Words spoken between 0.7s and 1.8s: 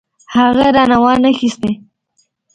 رانه وانه خيستې.